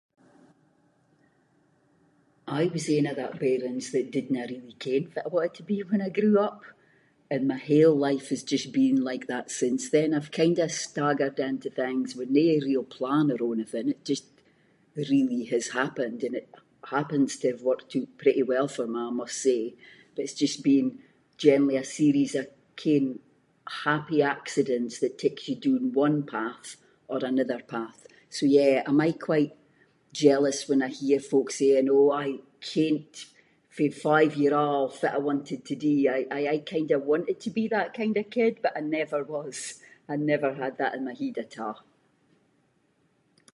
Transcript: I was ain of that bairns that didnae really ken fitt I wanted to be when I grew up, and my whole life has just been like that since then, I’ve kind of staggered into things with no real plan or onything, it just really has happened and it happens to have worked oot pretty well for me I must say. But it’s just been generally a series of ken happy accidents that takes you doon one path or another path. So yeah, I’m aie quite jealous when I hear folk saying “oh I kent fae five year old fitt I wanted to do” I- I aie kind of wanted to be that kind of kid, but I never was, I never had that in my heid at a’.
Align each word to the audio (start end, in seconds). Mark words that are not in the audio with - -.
I 2.47 2.63
was 2.73 2.85
ain 2.95 3.07
of 3.11 3.15
that 3.21 3.35
bairns 3.43 3.85
that 3.93 4.11
didnae 4.13 4.47
really 4.51 4.75
ken 4.85 5.03
fitt 5.11 5.25
I 5.27 5.31
wanted 5.35 5.55
to 5.57 5.63
be 5.71 5.77
when 5.89 6.01
I 6.07 6.15
grew 6.17 6.35
up, 6.47 6.61
and 7.33 7.49
my 7.51 7.59
whole 7.67 7.97
life 8.07 8.27
has 8.33 8.43
just 8.53 8.67
been 8.81 8.97
like 9.09 9.25
that 9.31 9.47
since 9.61 9.83
then, 9.95 10.09
I’ve 10.15 10.39
kind 10.41 10.57
of 10.65 10.79
staggered 10.85 11.39
into 11.49 11.69
things 11.81 12.09
with 12.17 12.31
no 12.39 12.47
real 12.69 12.85
plan 12.97 13.25
or 13.33 13.39
onything, 13.51 13.87
it 13.95 14.01
just 14.11 14.27
really 15.09 15.41
has 15.55 15.65
happened 15.81 16.19
and 16.25 16.35
it 16.41 16.49
happens 16.95 17.31
to 17.37 17.45
have 17.51 17.67
worked 17.69 17.89
oot 17.97 18.11
pretty 18.23 18.43
well 18.51 18.67
for 18.75 18.85
me 18.93 19.01
I 19.11 19.13
must 19.21 19.37
say. 19.47 19.61
But 20.13 20.23
it’s 20.25 20.41
just 20.45 20.59
been 20.71 20.87
generally 21.45 21.77
a 21.79 21.93
series 22.01 22.33
of 22.41 22.45
ken 22.81 23.05
happy 23.87 24.19
accidents 24.35 24.95
that 25.01 25.21
takes 25.23 25.43
you 25.49 25.55
doon 25.65 25.85
one 26.05 26.19
path 26.35 26.67
or 27.11 27.19
another 27.23 27.61
path. 27.75 27.99
So 28.35 28.41
yeah, 28.57 28.75
I’m 28.89 29.03
aie 29.05 29.27
quite 29.29 29.53
jealous 30.25 30.59
when 30.67 30.81
I 30.87 30.89
hear 31.01 31.19
folk 31.31 31.47
saying 31.59 31.87
“oh 31.97 32.09
I 32.25 32.27
kent 32.71 33.13
fae 33.75 33.87
five 34.07 34.31
year 34.41 34.53
old 34.65 34.89
fitt 34.99 35.15
I 35.19 35.21
wanted 35.29 35.59
to 35.69 35.75
do” 35.85 35.93
I- 36.15 36.29
I 36.37 36.41
aie 36.51 36.69
kind 36.73 36.89
of 36.95 36.99
wanted 37.13 37.37
to 37.41 37.51
be 37.59 37.65
that 37.75 37.89
kind 37.99 38.15
of 38.21 38.25
kid, 38.37 38.53
but 38.63 38.73
I 38.79 38.83
never 38.99 39.19
was, 39.35 39.57
I 40.13 40.15
never 40.31 40.49
had 40.61 40.73
that 40.77 40.95
in 40.97 41.01
my 41.07 41.15
heid 41.19 41.37
at 41.43 41.55
a’. 41.67 41.71